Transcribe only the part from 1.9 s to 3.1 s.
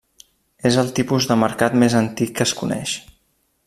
antic que es coneix.